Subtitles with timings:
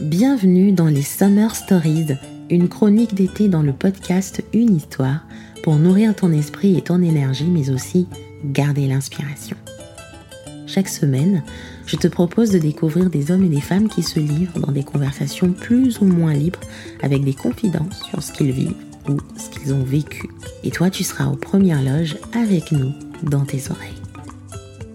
[0.00, 2.16] Bienvenue dans les Summer Stories,
[2.48, 5.26] une chronique d'été dans le podcast Une histoire
[5.62, 8.06] pour nourrir ton esprit et ton énergie, mais aussi
[8.42, 9.58] garder l'inspiration.
[10.66, 11.42] Chaque semaine,
[11.84, 14.84] je te propose de découvrir des hommes et des femmes qui se livrent dans des
[14.84, 16.60] conversations plus ou moins libres
[17.02, 18.76] avec des confidences sur ce qu'ils vivent
[19.06, 20.30] ou ce qu'ils ont vécu.
[20.64, 24.00] Et toi, tu seras aux premières loges avec nous dans tes oreilles.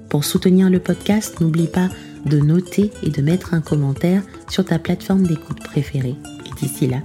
[0.10, 1.90] Pour soutenir le podcast, n'oublie pas
[2.26, 6.16] de noter et de mettre un commentaire sur ta plateforme d'écoute préférée.
[6.46, 7.02] Et d'ici là,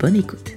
[0.00, 0.52] bonne écoute.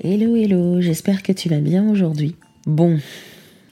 [0.00, 2.36] Hello, hello, j'espère que tu vas bien aujourd'hui.
[2.66, 2.98] Bon,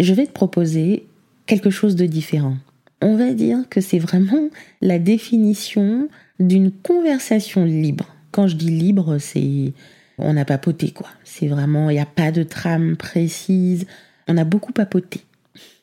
[0.00, 1.06] je vais te proposer
[1.46, 2.56] quelque chose de différent.
[3.00, 4.48] On va dire que c'est vraiment
[4.80, 6.08] la définition
[6.40, 8.15] d'une conversation libre.
[8.30, 9.72] Quand je dis libre, c'est
[10.18, 11.08] on n'a papoté quoi.
[11.24, 13.86] C'est vraiment il n'y a pas de trame précise.
[14.28, 15.20] On a beaucoup papoté.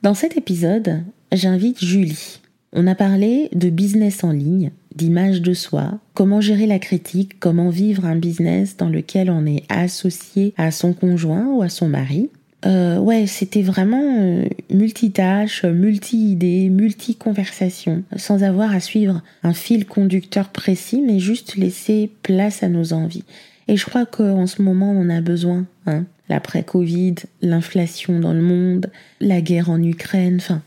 [0.01, 2.41] Dans cet épisode, j'invite Julie.
[2.73, 7.69] On a parlé de business en ligne, d'image de soi, comment gérer la critique, comment
[7.69, 12.31] vivre un business dans lequel on est associé à son conjoint ou à son mari.
[12.65, 20.49] Euh, ouais, c'était vraiment euh, multitâche, multi-idées, multi-conversations, sans avoir à suivre un fil conducteur
[20.49, 23.25] précis, mais juste laisser place à nos envies.
[23.67, 28.91] Et je crois qu'en ce moment, on a besoin, hein, l'après-Covid, l'inflation dans le monde,
[29.19, 30.61] la guerre en Ukraine, enfin,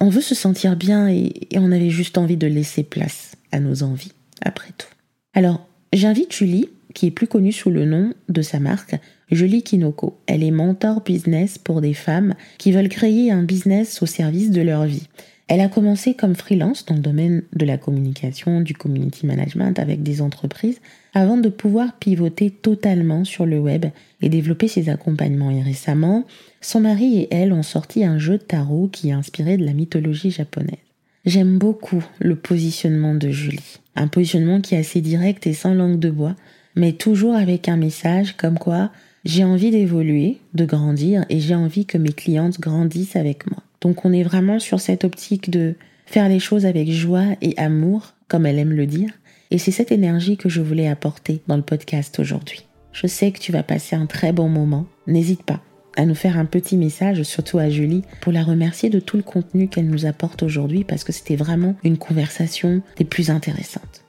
[0.00, 3.82] on veut se sentir bien et, on avait juste envie de laisser place à nos
[3.82, 4.88] envies, après tout.
[5.34, 8.96] Alors, j'invite Julie, qui est plus connue sous le nom de sa marque,
[9.30, 10.18] Julie Kinoko.
[10.26, 14.62] Elle est mentor business pour des femmes qui veulent créer un business au service de
[14.62, 15.06] leur vie.
[15.46, 20.02] Elle a commencé comme freelance dans le domaine de la communication, du community management avec
[20.02, 20.80] des entreprises,
[21.12, 23.84] avant de pouvoir pivoter totalement sur le web
[24.22, 25.50] et développer ses accompagnements.
[25.50, 26.24] Et récemment,
[26.62, 29.74] son mari et elle ont sorti un jeu de tarot qui est inspiré de la
[29.74, 30.78] mythologie japonaise.
[31.26, 33.80] J'aime beaucoup le positionnement de Julie.
[33.96, 36.36] Un positionnement qui est assez direct et sans langue de bois,
[36.76, 38.90] mais toujours avec un message comme quoi
[39.24, 43.62] j'ai envie d'évoluer, de grandir et j'ai envie que mes clientes grandissent avec moi.
[43.80, 45.74] Donc on est vraiment sur cette optique de
[46.06, 49.10] faire les choses avec joie et amour, comme elle aime le dire,
[49.50, 52.66] et c'est cette énergie que je voulais apporter dans le podcast aujourd'hui.
[52.92, 55.60] Je sais que tu vas passer un très bon moment, n'hésite pas
[55.96, 59.22] à nous faire un petit message, surtout à Julie, pour la remercier de tout le
[59.22, 64.04] contenu qu'elle nous apporte aujourd'hui parce que c'était vraiment une conversation des plus intéressantes.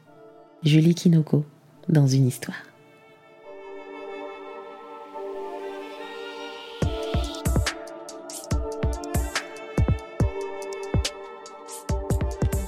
[0.63, 1.45] Julie Kinoko,
[1.89, 2.57] dans une histoire.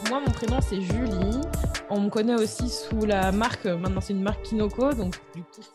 [0.10, 1.42] Moi, mon prénom, c'est Julie.
[1.92, 5.16] On me connaît aussi sous la marque, maintenant c'est une marque Kinoko, donc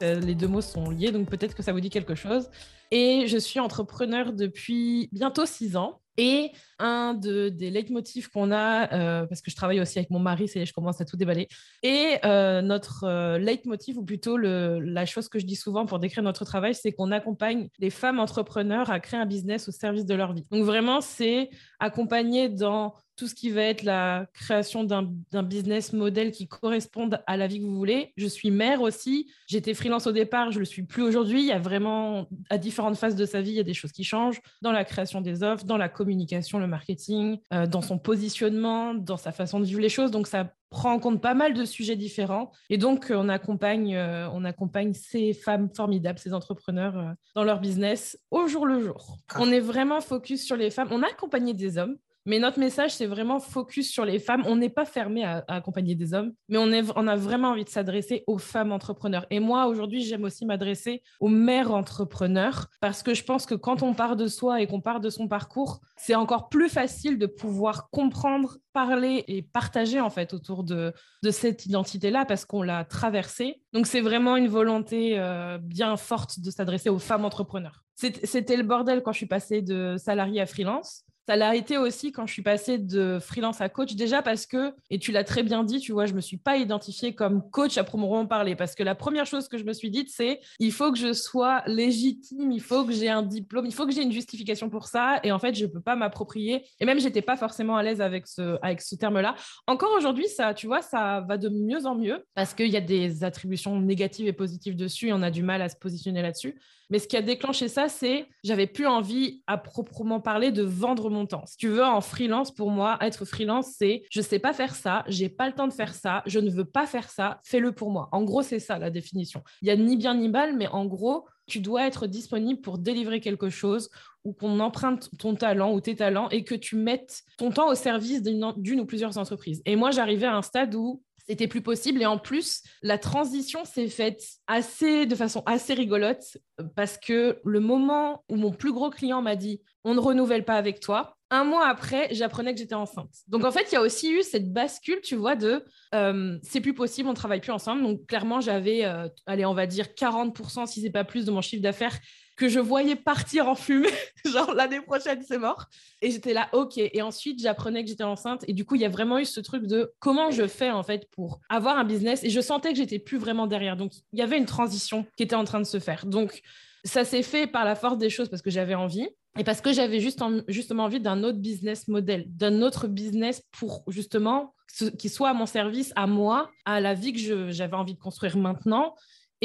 [0.01, 2.51] les deux mots sont liés, donc peut-être que ça vous dit quelque chose.
[2.93, 6.01] Et je suis entrepreneur depuis bientôt six ans.
[6.17, 10.19] Et un de, des leitmotifs qu'on a, euh, parce que je travaille aussi avec mon
[10.19, 11.49] mari, c'est je commence à tout déballer.
[11.83, 16.23] Et euh, notre euh, leitmotiv, ou plutôt la chose que je dis souvent pour décrire
[16.23, 20.15] notre travail, c'est qu'on accompagne les femmes entrepreneurs à créer un business au service de
[20.15, 20.47] leur vie.
[20.51, 26.33] Donc vraiment, c'est accompagner dans tout ce qui va être la création d'un business model
[26.33, 28.13] qui corresponde à la vie que vous voulez.
[28.17, 29.31] Je suis mère aussi.
[29.47, 31.41] J'étais freelance au départ, je ne le suis plus aujourd'hui.
[31.41, 33.93] Il y a vraiment, à différentes phases de sa vie, il y a des choses
[33.93, 37.99] qui changent dans la création des offres, dans la communication, le marketing, euh, dans son
[37.99, 40.11] positionnement, dans sa façon de vivre les choses.
[40.11, 42.51] Donc, ça prend en compte pas mal de sujets différents.
[42.69, 47.61] Et donc, on accompagne, euh, on accompagne ces femmes formidables, ces entrepreneurs euh, dans leur
[47.61, 49.19] business au jour le jour.
[49.29, 49.39] Ah.
[49.41, 50.89] On est vraiment focus sur les femmes.
[50.91, 51.97] On a accompagné des hommes.
[52.27, 54.43] Mais notre message, c'est vraiment focus sur les femmes.
[54.47, 58.25] On n'est pas fermé à, accompagner des hommes, mais on, a vraiment envie de s'adresser
[58.27, 59.27] aux femmes entrepreneurs.
[59.31, 63.83] Et moi, aujourd'hui, j'aime aussi m'adresser aux mères entrepreneurs parce que je pense que quand
[63.83, 67.27] on part de soi et qu'on part de son parcours, c'est encore plus facile de
[67.27, 72.85] pouvoir comprendre, parler et partager en fait autour de, de cette identité-là parce qu'on l'a
[72.85, 73.61] traversée.
[73.75, 77.85] Donc, c'est vraiment une volonté euh, bien forte de s'adresser aux femmes entrepreneurs.
[77.97, 81.05] C'était le bordel quand je suis passée de salarié à freelance.
[81.27, 84.75] Ça l'a été aussi quand je suis passée de freelance à coach, déjà parce que,
[84.91, 87.49] et tu l'as très bien dit, tu vois, je ne me suis pas identifiée comme
[87.51, 90.41] coach à proprement parler, parce que la première chose que je me suis dite, c'est
[90.59, 93.93] il faut que je sois légitime, il faut que j'ai un diplôme, il faut que
[93.93, 96.63] j'ai une justification pour ça, et en fait, je ne peux pas m'approprier.
[96.79, 99.35] Et même, j'étais pas forcément à l'aise avec ce, avec ce terme-là.
[99.67, 102.83] Encore aujourd'hui, ça, tu vois, ça va de mieux en mieux, parce qu'il y a
[102.83, 106.61] des attributions négatives et positives dessus, et on a du mal à se positionner là-dessus.
[106.91, 111.11] Mais ce qui a déclenché ça, c'est j'avais plus envie à proprement parler de vendre
[111.11, 111.45] mon temps.
[111.47, 115.05] Si tu veux, en freelance, pour moi, être freelance, c'est je sais pas faire ça,
[115.09, 117.91] j'ai pas le temps de faire ça, je ne veux pas faire ça, fais-le pour
[117.91, 118.09] moi.
[118.13, 119.43] En gros, c'est ça la définition.
[119.63, 122.79] Il y a ni bien ni mal, mais en gros, tu dois être disponible pour
[122.79, 123.91] délivrer quelque chose
[124.25, 127.75] ou qu'on emprunte ton talent ou tes talents et que tu mettes ton temps au
[127.75, 129.63] service d'une ou plusieurs entreprises.
[129.67, 132.03] Et moi, j'arrivais à un stade où c'était plus possible.
[132.03, 136.39] Et en plus, la transition s'est faite assez, de façon assez rigolote
[136.77, 140.57] parce que le moment où mon plus gros client m'a dit on ne renouvelle pas
[140.57, 143.11] avec toi, un mois après, j'apprenais que j'étais enceinte.
[143.29, 146.61] Donc en fait, il y a aussi eu cette bascule, tu vois, de euh, c'est
[146.61, 147.83] plus possible, on travaille plus ensemble.
[147.83, 151.41] Donc clairement, j'avais, euh, allez, on va dire 40%, si c'est pas plus, de mon
[151.41, 151.99] chiffre d'affaires
[152.37, 153.89] que je voyais partir en fumée,
[154.25, 155.67] genre l'année prochaine c'est mort.
[156.03, 156.79] Et j'étais là, ok.
[156.79, 158.45] Et ensuite j'apprenais que j'étais enceinte.
[158.49, 160.83] Et du coup il y a vraiment eu ce truc de comment je fais en
[160.83, 162.25] fait pour avoir un business.
[162.25, 163.77] Et je sentais que j'étais plus vraiment derrière.
[163.77, 166.07] Donc il y avait une transition qui était en train de se faire.
[166.07, 166.43] Donc
[166.85, 169.09] ça s'est fait par la force des choses parce que j'avais envie.
[169.37, 173.83] Et parce que j'avais juste justement envie d'un autre business model, d'un autre business pour
[173.89, 174.55] justement
[174.99, 178.37] qui soit à mon service, à moi, à la vie que j'avais envie de construire
[178.37, 178.95] maintenant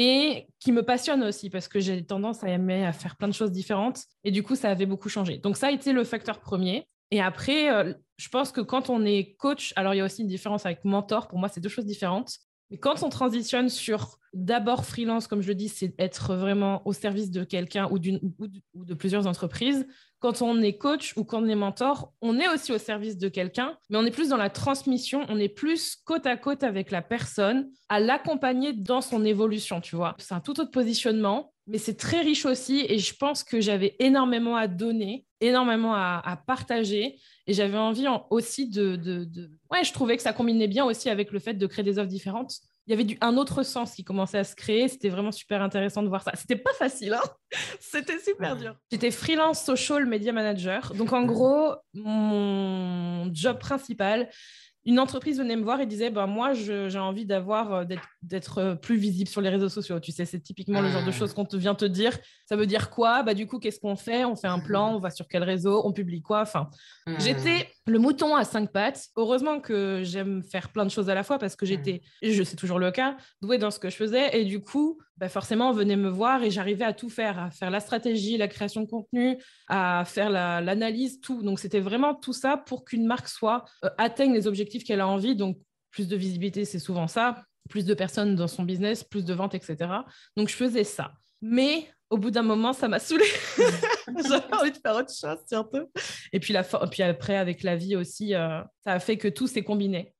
[0.02, 3.52] et qui me passionne aussi parce que j'ai tendance à aimer faire plein de choses
[3.52, 5.36] différentes et du coup ça avait beaucoup changé.
[5.36, 6.86] Donc ça a été le facteur premier.
[7.10, 10.22] Et après, euh, je pense que quand on est coach, alors il y a aussi
[10.22, 12.38] une différence avec mentor, pour moi c'est deux choses différentes.
[12.70, 16.92] Mais quand on transitionne sur d'abord freelance, comme je le dis, c'est être vraiment au
[16.92, 19.86] service de quelqu'un ou, de plusieurs entreprises.
[20.20, 23.28] Quand on est coach ou quand on est mentor, on est aussi au service de
[23.28, 26.90] quelqu'un, mais on est plus dans la transmission, on est plus côte à côte avec
[26.90, 30.14] la personne, à l'accompagner dans son évolution, tu vois.
[30.18, 33.96] C'est un tout autre positionnement, mais c'est très riche aussi et je pense que j'avais
[33.98, 37.16] énormément à donner, énormément à, partager
[37.50, 39.50] et j'avais envie aussi de, de, de...
[39.72, 42.08] Ouais, je trouvais que ça combinait bien aussi avec le fait de créer des offres
[42.08, 44.88] différentes il y avait du, un autre sens qui commençait à se créer.
[44.88, 46.32] C'était vraiment super intéressant de voir ça.
[46.34, 47.22] C'était pas facile, hein
[47.80, 48.74] C'était super dur.
[48.90, 50.92] J'étais freelance social media manager.
[50.94, 54.28] Donc, en gros, mon job principal,
[54.84, 57.84] une entreprise venait me voir et disait bah, Moi, j'ai envie d'avoir euh,
[58.22, 59.98] d'être euh, plus visible sur les réseaux sociaux.
[60.00, 61.12] Tu sais, c'est typiquement le genre de ah.
[61.12, 62.18] choses qu'on te vient te dire.
[62.46, 63.22] Ça veut dire quoi?
[63.22, 64.24] Bah, Du coup, qu'est-ce qu'on fait?
[64.24, 65.82] On fait un plan, on va sur quel réseau?
[65.84, 66.42] On publie quoi?
[66.42, 66.68] Enfin,
[67.06, 67.14] hmm.
[67.18, 69.08] j'étais le mouton à cinq pattes.
[69.16, 72.42] Heureusement que j'aime faire plein de choses à la fois parce que j'étais, et je
[72.42, 74.38] sais toujours le cas, douée dans ce que je faisais.
[74.38, 77.50] Et du coup, bah forcément, on venait me voir et j'arrivais à tout faire, à
[77.50, 79.38] faire la stratégie, la création de contenu,
[79.68, 81.42] à faire l'analyse, tout.
[81.42, 85.08] Donc, c'était vraiment tout ça pour qu'une marque soit euh, atteigne les objectifs qu'elle a
[85.08, 85.36] envie.
[85.36, 85.58] Donc,
[85.90, 87.44] plus de visibilité, c'est souvent ça.
[87.70, 89.76] Plus de personnes dans son business, plus de ventes, etc.
[90.36, 91.12] Donc, je faisais ça.
[91.40, 93.24] Mais au bout d'un moment, ça m'a saoulée.
[94.28, 95.90] J'avais envie de faire autre chose, surtout.
[96.32, 99.46] Et puis, la puis après, avec la vie aussi, euh, ça a fait que tout
[99.46, 100.12] s'est combiné.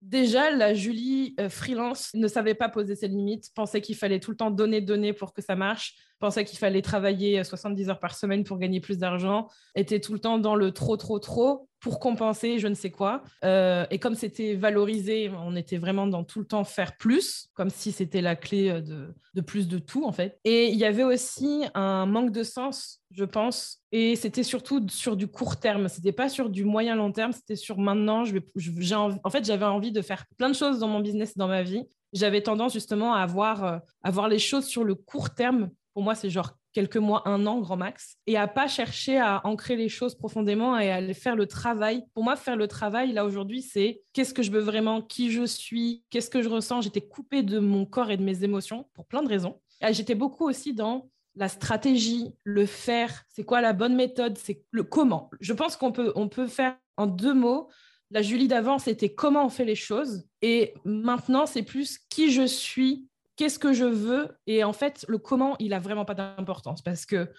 [0.00, 4.30] Déjà, la Julie euh, freelance ne savait pas poser ses limites, pensait qu'il fallait tout
[4.30, 5.94] le temps donner, donner pour que ça marche,
[6.24, 10.14] pensait qu'il fallait travailler 70 euh, heures par semaine pour gagner plus d'argent, était tout
[10.14, 13.22] le temps dans le trop, trop, trop pour compenser je ne sais quoi.
[13.44, 17.68] Euh, et comme c'était valorisé, on était vraiment dans tout le temps faire plus, comme
[17.68, 20.38] si c'était la clé euh, de, de, plus de tout en fait.
[20.44, 25.14] Et il y avait aussi un manque de sens, je pense, et c'était surtout sur
[25.14, 25.88] du court terme.
[25.88, 28.24] C'était pas sur du moyen long terme, c'était sur maintenant.
[28.24, 31.48] Je j'ai en fait, j'avais envie de faire plein de choses dans mon business, dans
[31.48, 31.84] ma vie.
[32.14, 35.68] J'avais tendance justement à voir, euh, à voir les choses sur le court terme.
[35.94, 39.40] Pour moi, c'est genre quelques mois, un an, grand max, et à pas chercher à
[39.46, 42.04] ancrer les choses profondément et à faire le travail.
[42.14, 45.46] Pour moi, faire le travail, là, aujourd'hui, c'est qu'est-ce que je veux vraiment, qui je
[45.46, 46.82] suis, qu'est-ce que je ressens.
[46.82, 49.60] J'étais coupée de mon corps et de mes émotions pour plein de raisons.
[49.90, 54.82] J'étais beaucoup aussi dans la stratégie, le faire, c'est quoi la bonne méthode, c'est le
[54.82, 55.30] comment.
[55.40, 57.68] Je pense qu'on peut, on peut faire en deux mots.
[58.10, 60.28] La Julie d'avant, c'était comment on fait les choses.
[60.42, 65.18] Et maintenant, c'est plus qui je suis qu'est-ce que je veux Et en fait, le
[65.18, 67.32] comment, il a vraiment pas d'importance parce que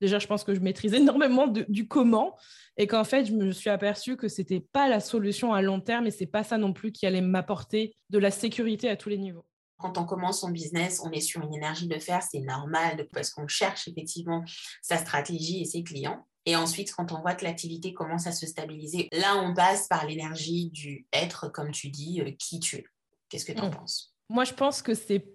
[0.00, 2.36] déjà, je pense que je maîtrise énormément du comment
[2.76, 6.06] et qu'en fait, je me suis aperçue que c'était pas la solution à long terme
[6.06, 9.18] et c'est pas ça non plus qui allait m'apporter de la sécurité à tous les
[9.18, 9.44] niveaux.
[9.78, 13.30] Quand on commence son business, on est sur une énergie de faire, c'est normal parce
[13.30, 14.44] qu'on cherche effectivement
[14.82, 16.26] sa stratégie et ses clients.
[16.46, 20.06] Et ensuite, quand on voit que l'activité commence à se stabiliser, là, on passe par
[20.06, 22.84] l'énergie du être, comme tu dis, euh, qui tu es.
[23.28, 23.76] Qu'est-ce que tu en mmh.
[23.76, 24.14] penses?
[24.28, 25.26] Moi, je pense que c'est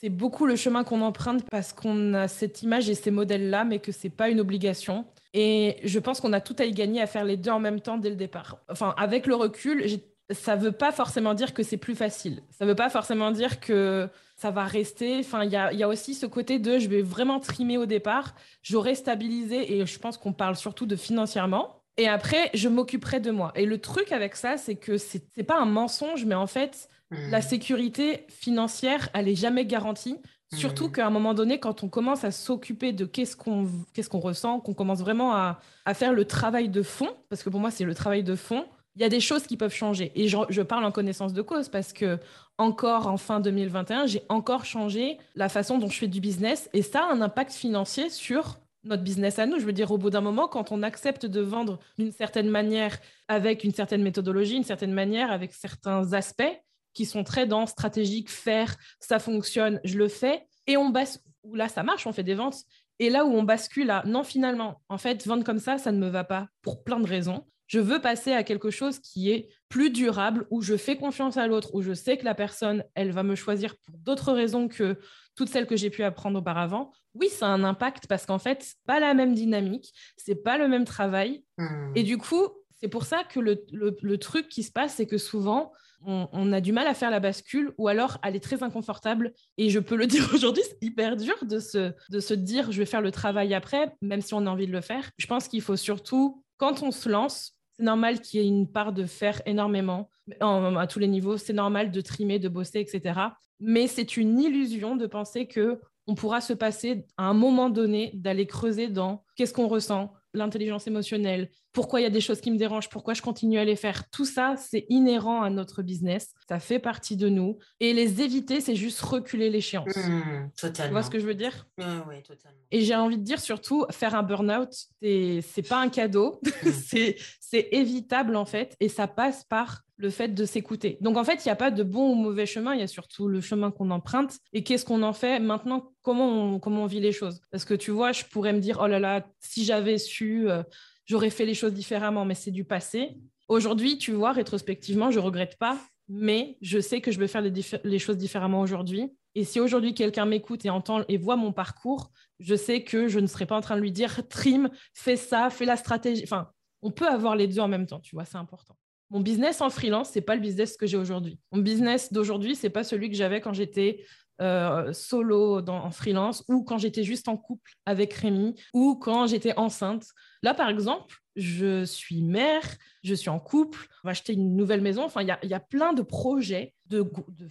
[0.00, 3.80] c'est beaucoup le chemin qu'on emprunte parce qu'on a cette image et ces modèles-là, mais
[3.80, 5.04] que c'est pas une obligation.
[5.34, 7.80] Et je pense qu'on a tout à y gagner à faire les deux en même
[7.80, 8.58] temps dès le départ.
[8.68, 9.84] Enfin, avec le recul,
[10.30, 12.42] ça veut pas forcément dire que c'est plus facile.
[12.50, 15.18] Ça veut pas forcément dire que ça va rester.
[15.18, 17.86] Enfin, il y a, y a, aussi ce côté de je vais vraiment trimer au
[17.86, 21.77] départ, j'aurai stabilisé et je pense qu'on parle surtout de financièrement.
[21.98, 23.52] Et après, je m'occuperai de moi.
[23.56, 27.38] Et le truc avec ça, c'est que c'est pas un mensonge, mais en fait, la
[27.38, 27.42] mmh.
[27.42, 30.16] sécurité financière, elle est jamais garantie.
[30.54, 30.92] Surtout mmh.
[30.92, 34.60] qu'à un moment donné, quand on commence à s'occuper de qu'est-ce qu'on qu'est-ce qu'on ressent,
[34.60, 35.58] qu'on commence vraiment à,
[35.92, 38.64] faire le travail de fond, parce que pour moi, c'est le travail de fond,
[38.94, 40.12] il y a des choses qui peuvent changer.
[40.14, 42.18] Et je, parle en connaissance de cause parce que
[42.58, 46.82] encore en fin 2021, j'ai encore changé la façon dont je fais du business et
[46.82, 49.58] ça a un impact financier sur notre business à nous.
[49.58, 52.98] Je veux dire, au bout d'un moment, quand on accepte de vendre d'une certaine manière,
[53.28, 56.62] avec une certaine méthodologie, une certaine manière, avec certains aspects
[56.94, 61.68] qui sont très dans stratégique, faire, ça fonctionne, je le fais, et on basse, là
[61.68, 62.64] ça marche, on fait des ventes,
[62.98, 65.98] et là où on bascule à non, finalement, en fait, vendre comme ça, ça ne
[65.98, 67.44] me va pas pour plein de raisons.
[67.68, 71.46] Je veux passer à quelque chose qui est plus durable, où je fais confiance à
[71.46, 74.98] l'autre, où je sais que la personne, elle va me choisir pour d'autres raisons que
[75.36, 76.90] toutes celles que j'ai pu apprendre auparavant.
[77.14, 80.58] Oui, ça a un impact parce qu'en fait, c'est pas la même dynamique, c'est pas
[80.58, 81.44] le même travail.
[81.58, 81.92] Hmm.
[81.94, 82.48] Et du coup,
[82.80, 85.72] c'est pour ça que le, truc qui se passe, c'est que souvent,
[86.04, 89.32] on, a du mal à faire la bascule ou alors elle est très inconfortable.
[89.58, 92.78] Et je peux le dire aujourd'hui, c'est hyper dur de se, de se dire je
[92.78, 95.10] vais faire le travail après, même si on a envie de le faire.
[95.18, 98.66] Je pense qu'il faut surtout, quand on se lance, c'est normal qu'il y ait une
[98.66, 101.36] part de faire énormément à tous les niveaux.
[101.36, 103.20] C'est normal de trimer, de bosser, etc.
[103.60, 108.10] Mais c'est une illusion de penser que on pourra se passer à un moment donné
[108.14, 112.50] d'aller creuser dans qu'est-ce qu'on ressent, l'intelligence émotionnelle, pourquoi il y a des choses qui
[112.50, 114.08] me dérangent, pourquoi je continue à les faire.
[114.10, 116.34] Tout ça, c'est inhérent à notre business.
[116.48, 117.58] Ça fait partie de nous.
[117.80, 119.94] Et les éviter, c'est juste reculer l'échéance.
[119.96, 120.88] Mmh, totalement.
[120.88, 121.68] Tu vois ce que je veux dire?
[121.78, 122.58] Oui, totalement.
[122.70, 126.40] Et j'ai envie de dire surtout, faire un burn-out, c'est pas un cadeau.
[126.68, 127.12] Mmh.
[127.40, 128.76] c'est évitable, en fait.
[128.80, 130.96] Et ça passe par le fait de s'écouter.
[131.00, 132.86] Donc en fait, il n'y a pas de bon ou mauvais chemin, il y a
[132.86, 137.12] surtout le chemin qu'on emprunte et qu'est-ce qu'on en fait maintenant, comment on, vit les
[137.12, 137.40] choses?
[137.50, 140.62] Parce que tu vois, je pourrais me dire, oh là là, si j'avais su, euh,
[141.04, 143.16] j'aurais fait les choses différemment, mais c'est du passé.
[143.48, 145.78] Aujourd'hui, tu vois, rétrospectivement, je regrette pas,
[146.08, 147.52] mais je sais que je vais faire les,
[147.82, 149.10] les choses différemment aujourd'hui.
[149.34, 153.18] Et si aujourd'hui quelqu'un m'écoute et entend et voit mon parcours, je sais que je
[153.18, 156.22] ne serai pas en train de lui dire, trim, fais ça, fais la stratégie.
[156.22, 156.50] Enfin,
[156.82, 158.76] on peut avoir les deux en même temps, tu vois, c'est important.
[159.10, 161.38] Mon business en freelance, c'est pas le business que j'ai aujourd'hui.
[161.52, 164.04] Mon business d'aujourd'hui, c'est pas celui que j'avais quand j'étais
[164.40, 169.56] euh, solo en freelance ou quand j'étais juste en couple avec Rémi ou quand j'étais
[169.56, 170.06] enceinte.
[170.42, 172.62] Là, par exemple, je suis mère,
[173.02, 175.04] je suis en couple, on va acheter une nouvelle maison.
[175.04, 177.04] Enfin, il y, a, plein de projets de,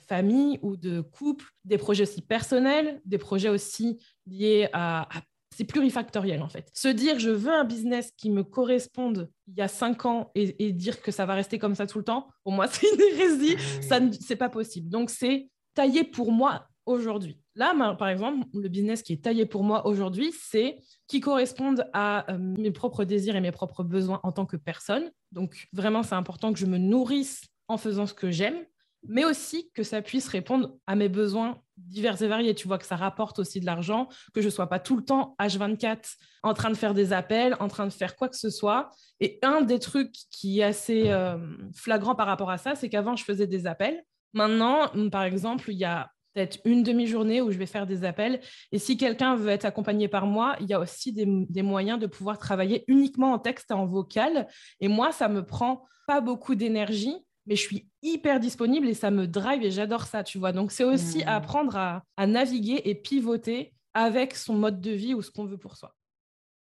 [0.08, 5.10] famille ou de couple, des projets aussi personnels, des projets aussi liés à,
[5.58, 6.70] c'est plurifactoriel en fait.
[6.74, 10.72] Se dire je veux un business qui me corresponde il y a cinq ans et,
[10.72, 13.58] dire que ça va rester comme ça tout le temps, pour moi c'est une hérésie,
[13.82, 14.90] ça c'est pas possible.
[14.90, 17.40] Donc c'est taillé pour moi aujourd'hui.
[17.56, 22.32] Là, par exemple, le business qui est taillé pour moi aujourd'hui, c'est qui corresponde à
[22.32, 25.12] euh, mes propres désirs et mes propres besoins en tant que personne.
[25.32, 28.64] Donc, vraiment, c'est important que je me nourrisse en faisant ce que j'aime,
[29.08, 32.56] mais aussi que ça puisse répondre à mes besoins divers et variés.
[32.56, 35.04] Tu vois que ça rapporte aussi de l'argent, que je ne sois pas tout le
[35.04, 38.50] temps H24 en train de faire des appels, en train de faire quoi que ce
[38.50, 38.90] soit.
[39.20, 41.38] Et un des trucs qui est assez euh,
[41.74, 44.04] flagrant par rapport à ça, c'est qu'avant, je faisais des appels.
[44.34, 48.40] Maintenant, par exemple, il y a peut-être une demi-journée où je vais faire des appels.
[48.72, 52.06] Et si quelqu'un veut être accompagné par moi, il y a aussi des, moyens de
[52.06, 54.48] pouvoir travailler uniquement en texte et en vocal.
[54.80, 57.16] Et moi, ça me prend pas beaucoup d'énergie,
[57.48, 60.52] mais je suis hyper disponible et ça me drive et j'adore ça, tu vois.
[60.52, 61.28] Donc, c'est aussi mmh.
[61.28, 65.78] apprendre à, naviguer et pivoter avec son mode de vie ou ce qu'on veut pour
[65.78, 65.96] soi.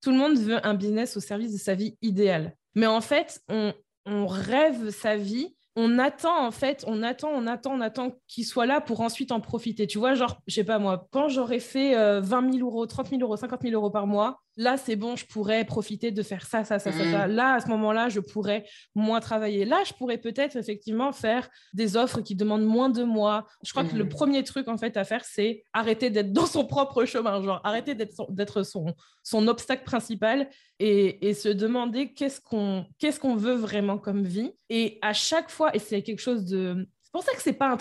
[0.02, 2.56] Tout le monde veut un business au service de sa vie idéale.
[2.76, 3.74] Mais en fait, on,
[4.06, 8.46] on rêve sa vie on attend en fait, on attend, on attend, on attend qu'il
[8.46, 9.88] soit là pour ensuite en profiter.
[9.88, 13.22] Tu vois, genre, je sais pas moi, quand j'aurais fait 20 000 euros, 30 000
[13.22, 16.64] euros, 50 000 euros par mois, là, c'est bon, je pourrais profiter de faire ça,
[16.64, 17.28] ça, ça, ça, ça.
[17.28, 17.32] Mmh.
[17.32, 19.66] Là, à ce moment-là, je pourrais moins travailler.
[19.66, 23.46] Là, je pourrais peut-être effectivement faire des offres qui demandent moins de moi.
[23.64, 24.10] Je crois que le mmh.
[24.10, 27.96] premier truc, en fait, à faire, c'est arrêter d'être dans son propre chemin, genre arrêter
[27.96, 28.94] d'être son,
[29.24, 34.52] son, obstacle principal et, se demander qu'est-ce qu'on qu'est-ce qu'on veut vraiment comme vie.
[34.70, 37.78] Et à chaque fois, et c'est quelque chose de pour ça que c'est pas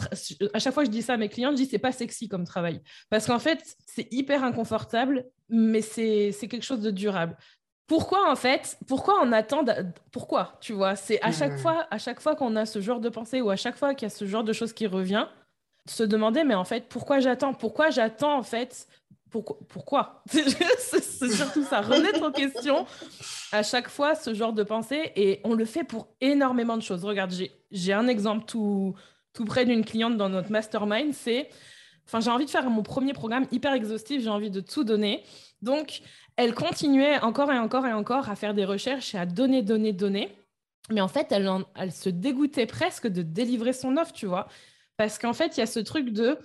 [0.53, 2.29] à chaque fois que je dis ça à mes clients, je dis c'est pas sexy
[2.29, 7.37] comme travail parce qu'en fait c'est hyper inconfortable, mais c'est quelque chose de durable.
[7.87, 9.65] Pourquoi en fait Pourquoi on attend
[10.11, 13.11] Pourquoi Tu vois, c'est à chaque fois, à chaque fois qu'on a ce genre de
[13.11, 15.27] pensée ou à chaque fois qu'il y a ce genre de choses qui revient,
[15.87, 17.53] se demander mais en fait pourquoi j'attends?
[17.53, 18.89] Pourquoi j'attends en fait
[19.31, 20.23] pourquoi, pourquoi?
[20.79, 22.87] C'est surtout ça, remettre en question
[23.51, 27.05] à chaque fois ce genre de pensée et on le fait pour énormément de choses.
[27.05, 27.35] Regarde,
[27.71, 28.95] j'ai un exemple tout,
[29.33, 31.49] tout près d'une cliente dans notre mastermind, c'est,
[32.07, 35.23] enfin, j'ai envie de faire mon premier programme hyper exhaustif, j'ai envie de tout donner.
[35.63, 36.03] Donc,
[36.37, 39.93] elle continuait encore et encore et encore à faire des recherches et à donner, donner,
[39.93, 40.37] donner.
[40.91, 44.49] Mais en fait, elle, elle se dégoûtait presque de délivrer son offre, tu vois.
[44.97, 46.39] Parce qu'en fait, il y a ce truc de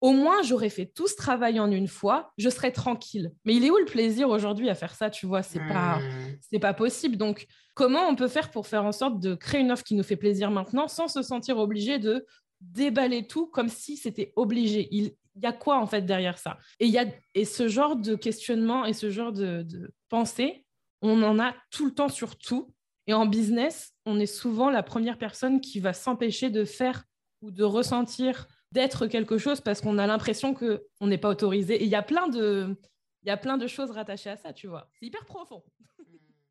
[0.00, 3.32] au moins j'aurais fait tout ce travail en une fois, je serais tranquille.
[3.44, 5.42] Mais il est où le plaisir aujourd'hui à faire ça, tu vois?
[5.42, 6.36] C'est pas hmm.
[6.40, 7.16] c'est pas possible.
[7.16, 10.04] Donc comment on peut faire pour faire en sorte de créer une offre qui nous
[10.04, 12.24] fait plaisir maintenant sans se sentir obligé de
[12.60, 14.88] déballer tout comme si c'était obligé.
[14.90, 16.58] Il y a quoi en fait derrière ça?
[16.80, 20.64] Et y a et ce genre de questionnement et ce genre de, de pensée,
[21.02, 22.72] on en a tout le temps sur tout.
[23.06, 27.04] Et en business, on est souvent la première personne qui va s'empêcher de faire
[27.40, 31.76] ou de ressentir d'être quelque chose parce qu'on a l'impression que on n'est pas autorisé.
[31.76, 32.76] Et il y a plein de
[33.22, 34.88] il y a plein de choses rattachées à ça, tu vois.
[34.98, 35.62] C'est hyper profond.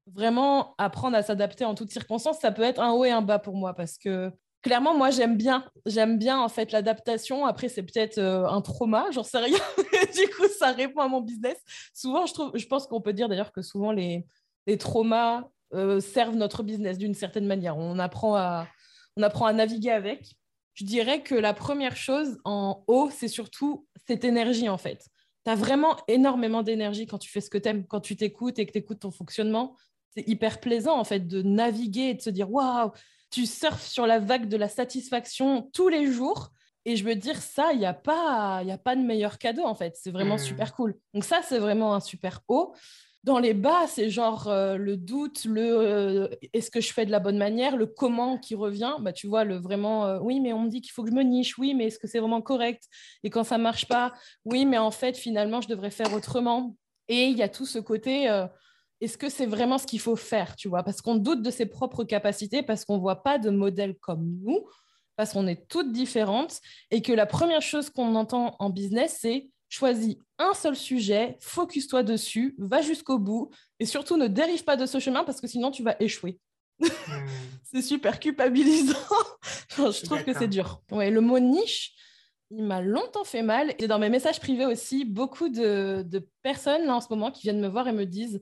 [0.08, 3.40] Vraiment apprendre à s'adapter en toutes circonstances, ça peut être un haut et un bas
[3.40, 7.46] pour moi parce que clairement moi j'aime bien, j'aime bien en fait l'adaptation.
[7.46, 9.58] Après c'est peut-être euh, un trauma, j'en sais rien.
[9.78, 11.58] du coup ça répond à mon business.
[11.94, 14.26] Souvent je trouve je pense qu'on peut dire d'ailleurs que souvent les
[14.66, 17.78] les traumas euh, servent notre business d'une certaine manière.
[17.78, 18.68] On apprend à
[19.16, 20.36] on apprend à naviguer avec
[20.78, 25.08] je dirais que la première chose en haut, c'est surtout cette énergie en fait.
[25.44, 28.60] Tu as vraiment énormément d'énergie quand tu fais ce que tu aimes, quand tu t'écoutes
[28.60, 29.76] et que tu écoutes ton fonctionnement.
[30.12, 32.92] C'est hyper plaisant en fait de naviguer et de se dire waouh,
[33.30, 36.52] tu surfes sur la vague de la satisfaction tous les jours.
[36.86, 39.64] Et je veux dire, ça, il n'y a, pas, y a pas de meilleur cadeau
[39.64, 39.98] en fait.
[40.02, 40.40] C'est vraiment mmh.
[40.40, 40.98] super cool.
[41.14, 42.74] Donc, ça, c'est vraiment un super haut.
[43.24, 47.12] Dans les bas, c'est genre euh, le doute, le euh, est-ce que je fais de
[47.12, 48.94] la bonne manière, le comment qui revient.
[49.02, 51.16] Bah, tu vois, le vraiment euh, oui, mais on me dit qu'il faut que je
[51.16, 52.84] me niche, oui, mais est-ce que c'est vraiment correct?
[53.24, 54.14] Et quand ça marche pas,
[54.46, 56.78] oui, mais en fait, finalement, je devrais faire autrement.
[57.10, 58.30] Et il y a tout ce côté
[59.02, 60.84] est-ce que c'est vraiment ce qu'il faut faire, tu vois?
[60.84, 64.26] Parce qu'on doute de ses propres capacités, parce qu'on ne voit pas de modèle comme
[64.44, 64.68] nous,
[65.16, 66.60] parce qu'on est toutes différentes,
[66.92, 72.04] et que la première chose qu'on entend en business, c'est choisis un seul sujet, focus-toi
[72.04, 73.50] dessus, va jusqu'au bout
[73.80, 76.40] et surtout ne dérive pas de ce chemin parce que sinon tu vas échouer.
[76.80, 76.88] Hmm.
[77.64, 78.96] c'est super culpabilisant.
[79.78, 80.82] je trouve que c'est dur.
[80.92, 81.94] Ouais, le mot niche,
[82.52, 83.74] il m'a longtemps fait mal.
[83.80, 86.06] Et dans mes messages privés aussi, beaucoup de,
[86.44, 88.42] personnes là en ce moment qui viennent me voir et me disent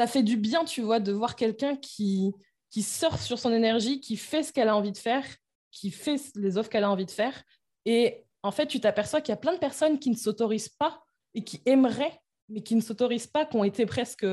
[0.00, 2.32] ça fait du bien, tu vois, de voir quelqu'un qui,
[2.70, 5.26] qui surfe sur son énergie, qui fait ce qu'elle a envie de faire,
[5.72, 7.42] qui fait les offres qu'elle a envie de faire.
[7.84, 11.02] Et en fait, tu t'aperçois qu'il y a plein de personnes qui ne s'autorisent pas
[11.34, 14.24] et qui aimeraient, mais qui ne s'autorisent pas, qui ont été presque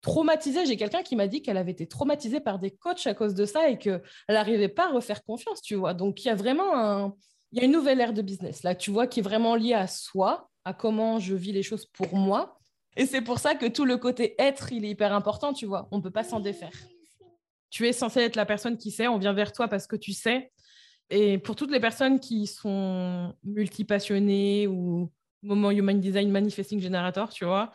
[0.00, 0.64] traumatisées.
[0.64, 3.44] J'ai quelqu'un qui m'a dit qu'elle avait été traumatisée par des coachs à cause de
[3.44, 5.92] ça et qu'elle n'arrivait pas à refaire confiance, tu vois.
[5.92, 7.14] Donc, il y a vraiment un...
[7.50, 9.74] Il y a une nouvelle ère de business, là, tu vois, qui est vraiment liée
[9.74, 12.61] à soi, à comment je vis les choses pour moi.
[12.96, 15.88] Et c'est pour ça que tout le côté être, il est hyper important, tu vois.
[15.90, 16.72] On ne peut pas s'en défaire.
[17.70, 20.12] Tu es censé être la personne qui sait, on vient vers toi parce que tu
[20.12, 20.52] sais.
[21.08, 25.10] Et pour toutes les personnes qui sont multipassionnées ou
[25.42, 27.72] moment Human Design Manifesting Generator, tu vois,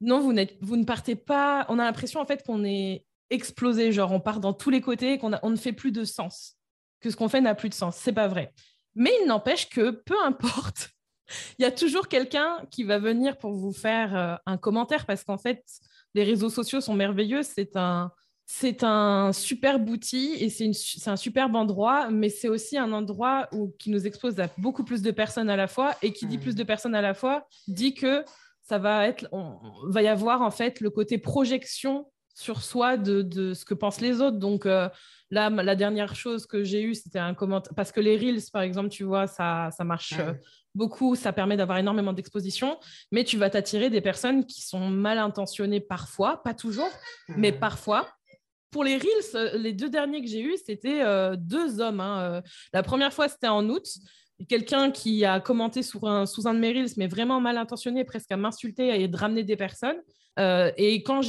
[0.00, 1.66] non, vous, vous ne partez pas.
[1.68, 5.18] On a l'impression en fait qu'on est explosé, genre on part dans tous les côtés
[5.18, 6.56] qu'on on ne fait plus de sens,
[7.00, 7.96] que ce qu'on fait n'a plus de sens.
[7.96, 8.52] C'est pas vrai.
[8.94, 10.90] Mais il n'empêche que peu importe,
[11.58, 15.24] il y a toujours quelqu'un qui va venir pour vous faire euh, un commentaire parce
[15.24, 15.64] qu'en fait,
[16.14, 17.42] les réseaux sociaux sont merveilleux.
[17.42, 18.10] C'est un,
[18.46, 23.74] c'est un superbe outil et c'est un superbe endroit, mais c'est aussi un endroit où,
[23.78, 25.94] qui nous expose à beaucoup plus de personnes à la fois.
[26.02, 28.24] Et qui dit plus de personnes à la fois dit que
[28.62, 29.58] ça va être, on,
[29.88, 34.20] va y avoir en fait le côté projection sur soi de, ce que pensent les
[34.20, 34.36] autres.
[34.36, 34.88] Donc euh,
[35.30, 38.60] là, la dernière chose que j'ai eue, c'était un commentaire parce que les reels, par
[38.60, 40.12] exemple, tu vois, ça, ça marche.
[40.18, 40.34] Euh,
[40.74, 42.78] beaucoup, ça permet d'avoir énormément d'exposition,
[43.10, 46.90] mais tu vas t'attirer des personnes qui sont mal intentionnées parfois, pas toujours,
[47.28, 48.06] mais parfois,
[48.70, 52.00] pour les Reels, euh, les deux derniers que j'ai eus, c'était euh, deux hommes.
[52.00, 52.42] Hein.
[52.74, 53.86] La première fois, c'était en août.
[54.50, 58.04] Quelqu'un qui a commenté sous un, sous un de mes Reels, mais vraiment mal intentionné,
[58.04, 59.96] presque à m'insulter et de ramener des personnes.
[60.38, 61.22] Et quand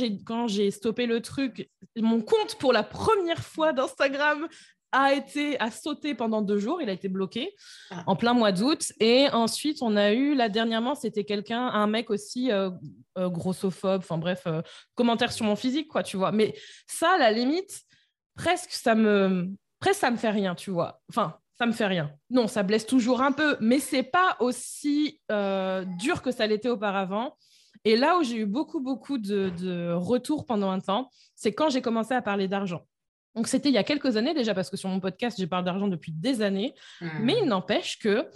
[0.48, 4.48] j'ai stoppé le truc, mon compte pour la première fois d'Instagram
[4.92, 7.54] a été a sauté pendant deux jours, il a été bloqué
[7.92, 8.04] ah.
[8.08, 8.94] en plein mois d'août.
[9.00, 12.72] Et ensuite, on a eu là dernièrement, c'était quelqu'un, un mec aussi euh,
[13.18, 14.62] euh, grossophobe, enfin bref, euh,
[14.96, 16.32] commentaire sur mon physique, quoi, tu vois.
[16.32, 16.56] Mais
[16.88, 17.82] ça, à la limite,
[18.36, 21.02] presque ça me, presque ça me fait rien, tu vois.
[21.10, 22.12] Enfin, ça me fait rien.
[22.30, 25.20] Non, ça blesse toujours un peu, mais c'est pas aussi
[26.00, 27.36] dur que ça l'était auparavant.
[27.86, 31.70] Et là où j'ai eu beaucoup, beaucoup de, de retours pendant un temps, c'est quand
[31.70, 32.82] j'ai commencé à parler d'argent.
[33.36, 35.64] Donc, c'était il y a quelques années déjà, parce que sur mon podcast, j'ai parlé
[35.64, 36.74] d'argent depuis des années.
[37.02, 37.10] Hmm.
[37.22, 38.28] Mais il n'empêche que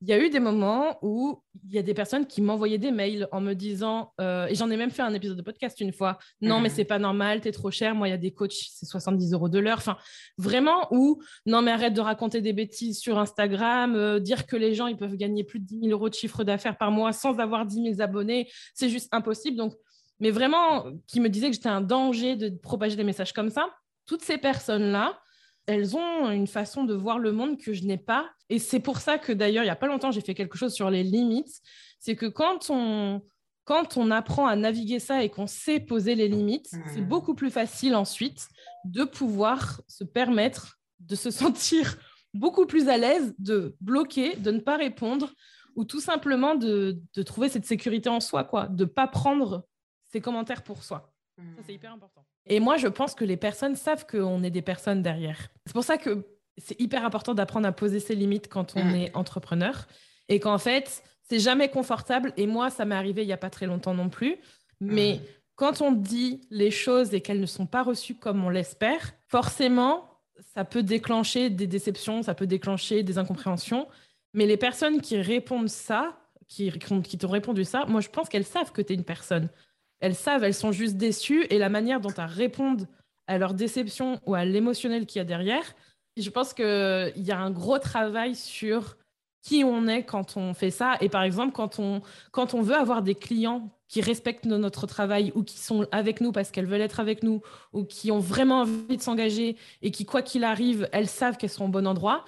[0.00, 2.92] il y a eu des moments où il y a des personnes qui m'envoyaient des
[2.92, 5.92] mails en me disant, euh, et j'en ai même fait un épisode de podcast une
[5.92, 6.72] fois, non, mais hmm.
[6.72, 7.94] c'est pas normal, t'es trop cher.
[7.94, 9.78] Moi, il y a des coachs, c'est 70 euros de l'heure.
[9.78, 9.96] Enfin,
[10.36, 14.74] vraiment, ou non, mais arrête de raconter des bêtises sur Instagram, euh, dire que les
[14.74, 17.38] gens, ils peuvent gagner plus de 10 000 euros de chiffre d'affaires par mois sans
[17.40, 19.56] avoir 10 000 abonnés, c'est juste impossible.
[19.56, 19.74] Donc,
[20.20, 23.68] mais vraiment, qui me disaient que j'étais un danger de propager des messages comme ça
[24.08, 25.20] toutes ces personnes-là,
[25.68, 28.30] elles ont une façon de voir le monde que je n'ai pas.
[28.48, 30.72] Et c'est pour ça que d'ailleurs, il n'y a pas longtemps, j'ai fait quelque chose
[30.72, 31.60] sur les limites.
[32.00, 33.22] C'est que quand on,
[33.64, 37.08] quand on apprend à naviguer ça et qu'on sait poser les limites, c'est Hmm.
[37.08, 38.48] beaucoup plus facile ensuite
[38.86, 41.98] de pouvoir se permettre de se sentir
[42.32, 45.32] beaucoup plus à l'aise, de bloquer, de ne pas répondre
[45.76, 49.66] ou tout simplement de, de trouver cette sécurité en soi, quoi, de ne pas prendre
[50.10, 51.12] ses commentaires pour soi.
[51.36, 52.24] Ça, c'est hyper important.
[52.48, 55.38] Et moi, je pense que les personnes savent qu'on est des personnes derrière.
[55.66, 56.24] C'est pour ça que
[56.56, 58.94] c'est hyper important d'apprendre à poser ses limites quand on Mm.
[58.96, 59.86] est entrepreneur
[60.28, 62.32] et qu'en fait, c'est jamais confortable.
[62.36, 64.36] Et moi, ça m'est arrivé il n'y a pas très longtemps non plus.
[64.80, 65.20] Mais Mm.
[65.56, 70.04] quand on dit les choses et qu'elles ne sont pas reçues comme on l'espère, forcément,
[70.54, 73.86] ça peut déclencher des déceptions, ça peut déclencher des incompréhensions.
[74.34, 76.70] Mais les personnes qui répondent ça, qui,
[77.04, 79.48] qui t'ont répondu ça, moi, je pense qu'elles savent que tu es une personne.
[80.00, 81.46] Elles savent, elles sont juste déçues.
[81.50, 82.86] Et la manière dont elles répondent
[83.26, 85.74] à leur déception ou à l'émotionnel qu'il y a derrière,
[86.16, 88.96] je pense qu'il y a un gros travail sur
[89.42, 90.96] qui on est quand on fait ça.
[91.00, 94.86] Et par exemple, quand on, quand on veut avoir des clients qui respectent no- notre
[94.86, 97.40] travail ou qui sont avec nous parce qu'elles veulent être avec nous
[97.72, 101.50] ou qui ont vraiment envie de s'engager et qui, quoi qu'il arrive, elles savent qu'elles
[101.50, 102.24] sont au bon endroit,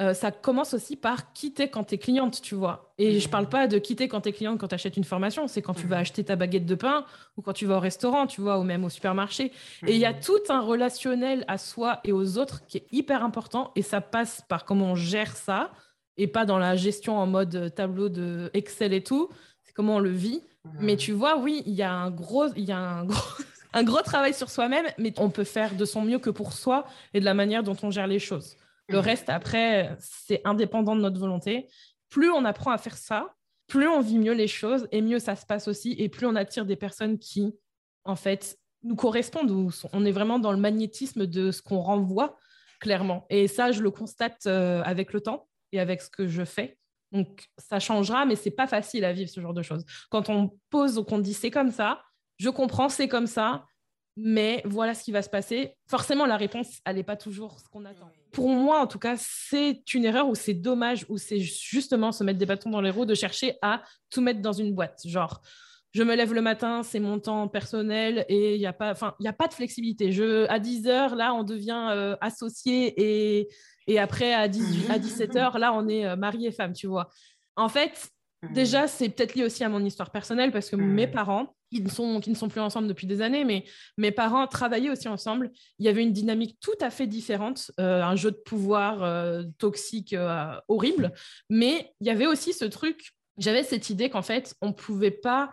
[0.00, 2.94] euh, ça commence aussi par quitter quand tu es cliente, tu vois.
[2.96, 5.46] Et je parle pas de quitter quand tu es cliente quand tu achètes une formation,
[5.46, 7.04] c'est quand tu vas acheter ta baguette de pain
[7.36, 9.52] ou quand tu vas au restaurant, tu vois, ou même au supermarché.
[9.86, 13.22] Et il y a tout un relationnel à soi et aux autres qui est hyper
[13.22, 15.70] important et ça passe par comment on gère ça
[16.16, 19.28] et pas dans la gestion en mode euh, tableau de Excel et tout.
[19.64, 20.42] C'est comment on le vit.
[20.78, 23.82] Mais tu vois, oui, il y a un gros, il y a un gros, un
[23.82, 27.20] gros travail sur soi-même, mais on peut faire de son mieux que pour soi et
[27.20, 28.56] de la manière dont on gère les choses.
[28.90, 31.68] Le reste, après, c'est indépendant de notre volonté.
[32.08, 33.34] Plus on apprend à faire ça,
[33.68, 35.94] plus on vit mieux les choses et mieux ça se passe aussi.
[35.98, 37.54] Et plus on attire des personnes qui,
[38.04, 39.70] en fait, nous correspondent.
[39.92, 42.36] On est vraiment dans le magnétisme de ce qu'on renvoie,
[42.80, 43.26] clairement.
[43.30, 46.78] Et ça, je le constate euh, avec le temps et avec ce que je fais.
[47.12, 49.84] Donc, ça changera, mais c'est pas facile à vivre ce genre de choses.
[50.10, 52.02] Quand on pose ou qu'on dit c'est comme ça,
[52.38, 53.64] je comprends, c'est comme ça,
[54.16, 55.74] mais voilà ce qui va se passer.
[55.88, 58.10] Forcément, la réponse, elle n'est pas toujours ce qu'on attend.
[58.32, 62.22] Pour moi, en tout cas, c'est une erreur ou c'est dommage ou c'est justement se
[62.24, 65.00] mettre des bâtons dans les roues de chercher à tout mettre dans une boîte.
[65.04, 65.40] Genre,
[65.92, 69.26] je me lève le matin, c'est mon temps personnel et il n'y a, pas- y
[69.28, 70.12] a pas de flexibilité.
[70.12, 72.94] Je, à 10 heures, là, on devient euh, associé
[73.40, 73.48] et,
[73.88, 76.86] et après, à, 18, à 17 heures, là, on est euh, mari et femme, tu
[76.86, 77.08] vois.
[77.56, 78.10] En fait,
[78.42, 78.54] Hmm.
[78.54, 80.94] Déjà, c'est peut-être lié aussi à mon histoire personnelle parce que Mm.
[80.94, 83.64] mes parents, qui ne, sont, qui ne sont plus ensemble depuis des années, mais
[83.96, 85.50] mes parents travaillaient aussi ensemble.
[85.78, 89.44] Il y avait une dynamique tout à fait différente, euh, un jeu de pouvoir euh,
[89.58, 91.12] toxique, euh, horrible.
[91.48, 95.50] Mais il y avait aussi ce truc, j'avais cette idée qu'en fait, on pouvait pas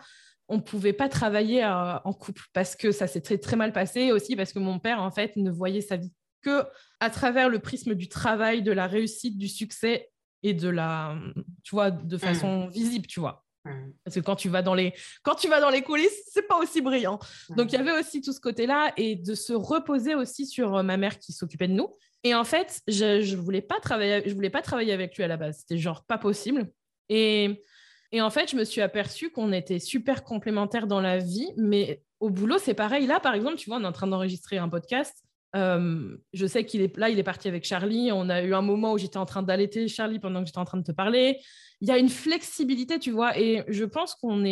[0.49, 4.37] on pouvait pas travailler en couple parce que ça s'est très, très mal passé aussi
[4.37, 6.63] parce que mon père en fait ne voyait sa vie que
[7.01, 10.09] à travers le prisme du travail, de la réussite, du succès
[10.43, 11.17] et de la,
[11.63, 13.45] tu vois, de façon visible, tu vois.
[13.67, 13.91] Hmm.
[14.03, 16.57] Parce que quand tu vas dans les, quand tu vas dans les coulisses, c'est pas
[16.57, 17.19] aussi brillant.
[17.49, 20.83] Donc il y avait aussi tout ce côté-là et de se reposer aussi sur euh,
[20.83, 21.93] ma mère qui s'occupait de nous.
[22.23, 25.27] Et en fait, je, je voulais pas travailler, je voulais pas travailler avec lui à
[25.27, 25.59] la base.
[25.59, 26.71] C'était genre pas possible.
[27.09, 27.63] Et
[28.11, 32.01] et en fait, je me suis aperçue qu'on était super complémentaires dans la vie, mais
[32.19, 33.05] au boulot, c'est pareil.
[33.05, 35.23] Là, par exemple, tu vois, on est en train d'enregistrer un podcast.
[35.53, 38.11] Je sais qu'il est là, il est parti avec Charlie.
[38.11, 40.65] On a eu un moment où j'étais en train d'allaiter Charlie pendant que j'étais en
[40.65, 41.39] train de te parler.
[41.81, 44.43] Il y a une flexibilité, tu vois, et je pense qu'on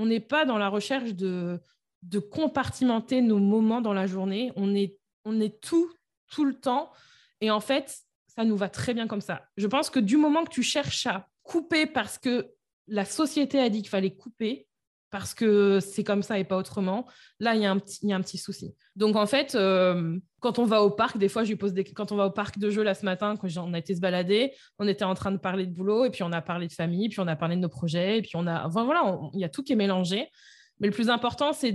[0.00, 1.60] on n'est pas dans la recherche de,
[2.02, 4.52] de compartimenter nos moments dans la journée.
[4.56, 5.90] On est, on est tout,
[6.30, 6.90] tout le temps,
[7.40, 9.42] et en fait, ça nous va très bien comme ça.
[9.56, 12.52] Je pense que du moment que tu cherches à couper parce que
[12.86, 14.67] la société a dit qu'il fallait couper,
[15.10, 17.06] parce que c'est comme ça et pas autrement,
[17.40, 18.74] là, il y, a un petit- y a un petit souci.
[18.96, 21.84] Donc, en fait, euh, quand on va au parc, des fois, je lui pose des...
[21.84, 24.00] Quand on va au parc de jeux là ce matin, quand on a été se
[24.00, 26.72] balader, on était en train de parler de boulot, et puis on a parlé de
[26.72, 28.66] famille, puis on a parlé de nos projets, et puis on a...
[28.66, 30.28] Enfin, voilà, il y a tout qui est mélangé.
[30.80, 31.72] Mais le plus important, c'est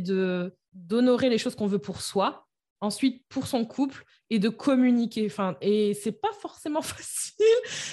[0.73, 2.45] d'honorer les choses qu'on veut pour soi,
[2.83, 5.27] ensuite pour son couple, et de communiquer.
[5.27, 7.45] Enfin, et c'est pas forcément facile.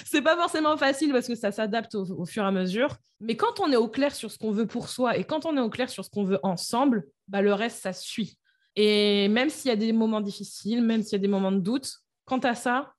[0.05, 2.97] c'est pas forcément facile parce que ça s'adapte au, fur et à mesure.
[3.19, 5.55] Mais quand on est au clair sur ce qu'on veut pour soi et quand on
[5.55, 8.39] est au clair sur ce qu'on veut ensemble, bah, le reste, ça suit.
[8.75, 11.59] Et même s'il y a des moments difficiles, même s'il y a des moments de
[11.59, 12.93] doute, quant à ça,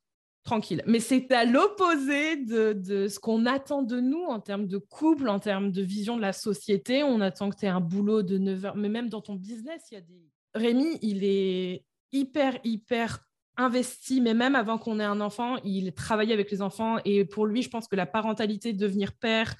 [0.44, 0.84] tranquille.
[0.86, 5.28] Mais c'est à l'opposé de, de ce qu'on attend de nous en termes de couple,
[5.28, 7.02] en termes de vision de la société.
[7.02, 9.82] On attend que tu aies un boulot de 9 heures, mais même dans ton business,
[9.90, 10.30] il y a des...
[10.54, 13.20] Rémi, il est hyper, hyper
[13.56, 16.98] investi, mais même avant qu'on ait un enfant, il travaillait avec les enfants.
[17.04, 19.54] Et pour lui, je pense que la parentalité, devenir père,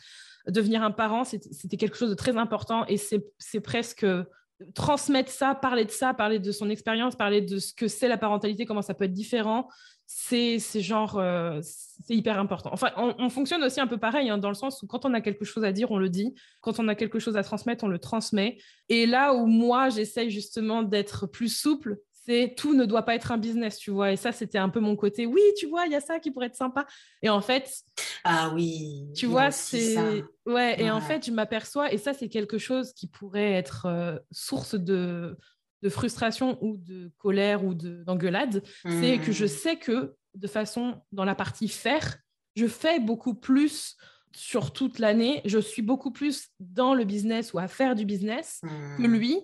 [0.48, 2.87] devenir un parent, c'était quelque chose de très important.
[2.87, 4.07] Et c'est presque
[4.74, 8.18] transmettre ça, parler de ça, parler de son expérience, parler de ce que c'est la
[8.18, 9.68] parentalité, comment ça peut être différent,
[10.14, 12.70] c'est genre, euh, c'est hyper important.
[12.72, 15.20] Enfin, on, fonctionne aussi un peu pareil, hein, dans le sens où quand on a
[15.20, 16.35] quelque chose à dire, on le dit.
[16.61, 18.59] Quand on a quelque chose à transmettre, on le transmet.
[18.88, 23.33] Et là où moi, j'essaye justement d'être plus souple, c'est tout ne doit pas être
[23.33, 24.12] un business, tu vois.
[24.12, 25.27] Et ça, c'était un peu mon côté.
[25.27, 26.87] Oui, tu vois, il y a ça qui pourrait être sympa.
[27.22, 27.72] Et en fait,
[28.25, 29.96] ah oui, tu vois, c'est
[30.46, 30.81] ouais.
[30.81, 34.75] Et en fait, je m'aperçois, et ça, c'est quelque chose qui pourrait être euh, source
[34.75, 35.37] de
[35.82, 39.48] de frustration ou de colère ou d'engueulade, c'est que je mmh.
[39.48, 42.18] sais que de façon dans la partie faire,
[42.56, 43.96] je fais beaucoup plus
[44.34, 48.60] sur toute l'année, je suis beaucoup plus dans le business ou à faire du business
[48.62, 49.14] que mmh.
[49.14, 49.38] lui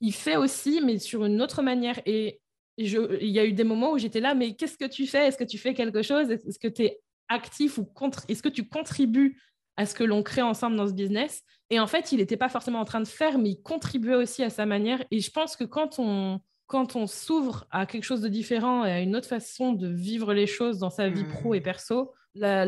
[0.00, 2.00] il fait aussi, mais sur une autre manière.
[2.06, 2.40] Et
[2.78, 5.26] je, il y a eu des moments où j'étais là, mais qu'est-ce que tu fais?
[5.26, 6.30] Est-ce que tu fais quelque chose?
[6.30, 8.24] Est-ce que tu es actif ou contre?
[8.28, 9.40] Est-ce que tu contribues
[9.78, 12.48] à ce que l'on crée ensemble dans ce business Et en fait, il n'était pas
[12.48, 15.02] forcément en train de faire, mais il contribuait aussi à sa manière.
[15.12, 18.90] Et je pense que quand on, quand on s'ouvre à quelque chose de différent et
[18.90, 22.66] à une autre façon de vivre les choses dans sa vie pro et perso, là,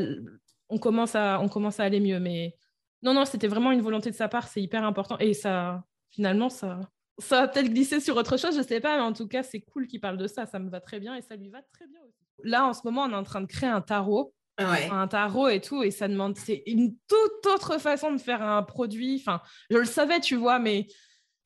[0.68, 2.20] on, commence à, on commence à aller mieux.
[2.20, 2.56] Mais
[3.02, 5.18] non, non, c'était vraiment une volonté de sa part, c'est hyper important.
[5.18, 6.78] Et ça, finalement, ça,
[7.18, 9.62] ça va peut-être glisser sur autre chose, je sais pas, mais en tout cas, c'est
[9.62, 10.46] cool qu'il parle de ça.
[10.46, 12.24] Ça me va très bien et ça lui va très bien aussi.
[12.44, 14.32] Là, en ce moment, on est en train de créer un tarot.
[14.60, 18.62] Un tarot et tout, et ça demande, c'est une toute autre façon de faire un
[18.62, 19.16] produit.
[19.20, 20.86] Enfin, je le savais, tu vois, mais.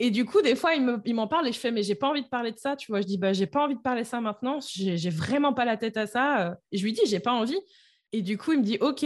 [0.01, 1.95] Et du coup, des fois, il, me, il m'en parle et je fais, mais j'ai
[1.95, 3.01] pas envie de parler de ça, tu vois.
[3.01, 5.77] Je dis, bah, j'ai pas envie de parler de ça maintenant, j'ai, vraiment pas la
[5.77, 6.59] tête à ça.
[6.73, 7.59] Et je lui dis, j'ai pas envie.
[8.13, 9.05] Et du coup, il me dit, OK.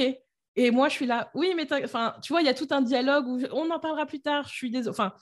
[0.56, 2.80] Et moi, je suis là, oui, mais enfin, tu vois, il y a tout un
[2.80, 4.90] dialogue où on en parlera plus tard, je suis désolée.
[4.90, 5.12] Enfin,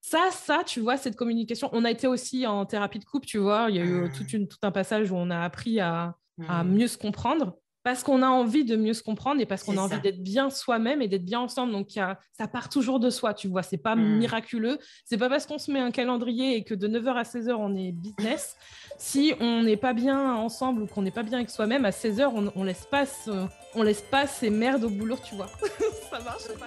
[0.00, 3.38] ça, ça, tu vois, cette communication, on a été aussi en thérapie de couple, tu
[3.38, 6.14] vois, il y a eu tout, une, tout un passage où on a appris à,
[6.46, 6.70] à mmh.
[6.70, 9.80] mieux se comprendre parce qu'on a envie de mieux se comprendre et parce qu'on a
[9.80, 11.70] envie d'être bien soi-même et d'être bien ensemble.
[11.70, 13.62] Donc, ça part toujours de soi, tu vois.
[13.62, 14.18] C'est pas mmh.
[14.18, 14.78] miraculeux.
[15.04, 17.76] C'est pas parce qu'on se met un calendrier et que de 9h à 16h, on
[17.76, 18.56] est business.
[18.98, 22.24] si on n'est pas bien ensemble ou qu'on n'est pas bien avec soi-même, à 16h,
[22.34, 23.04] on, on, laisse pas
[23.76, 25.48] on laisse pas ces merdes au boulot, tu vois.
[26.10, 26.66] ça marche pas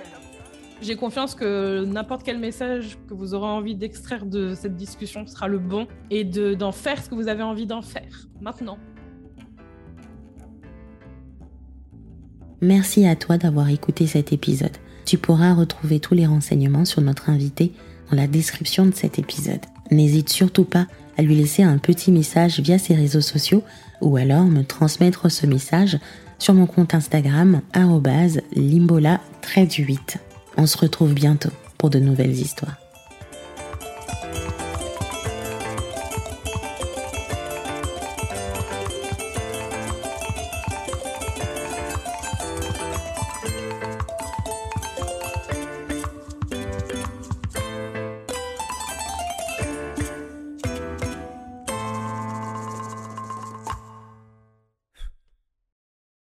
[0.82, 5.50] j'ai confiance que n'importe quel message que vous aurez envie d'extraire de cette discussion sera
[5.50, 8.78] le bon et d'en faire ce que vous avez envie d'en faire maintenant.
[12.62, 14.76] Merci à toi d'avoir écouté cet épisode.
[15.06, 17.72] Tu pourras retrouver tous les renseignements sur notre invité
[18.12, 19.62] dans la description de cet épisode.
[19.92, 23.64] N'hésite surtout pas à lui laisser un petit message via ses réseaux sociaux
[24.02, 26.00] ou alors me transmettre ce message
[26.38, 27.62] sur mon compte Instagram
[28.56, 29.20] limbola
[29.58, 30.18] 8.
[30.58, 32.89] On se retrouve bientôt pour de nouvelles histoires.